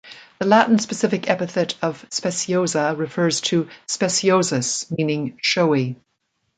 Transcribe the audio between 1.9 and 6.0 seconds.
"speciosa" refers to "speciosus" meaning showy.